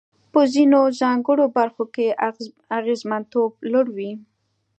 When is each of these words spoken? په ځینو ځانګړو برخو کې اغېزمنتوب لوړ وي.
په 0.31 0.41
ځینو 0.53 0.79
ځانګړو 1.01 1.45
برخو 1.57 1.83
کې 1.95 2.15
اغېزمنتوب 2.77 3.51
لوړ 3.71 3.85
وي. 3.95 4.11